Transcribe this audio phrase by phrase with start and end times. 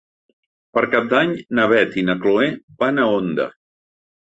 [0.77, 2.49] Per Cap d'Any na Beth i na Chloé
[2.83, 3.49] van a Onda.